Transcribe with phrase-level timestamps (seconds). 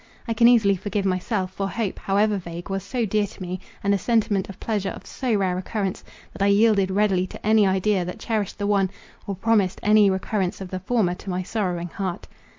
[0.27, 3.99] I can easily forgive myself—for hope, however vague, was so dear to me, and a
[3.99, 8.17] sentiment of pleasure of so rare occurrence, that I yielded readily to any idea, that
[8.17, 8.89] cherished the one,
[9.27, 12.27] or promised any recurrence of the former to my sorrowing heart.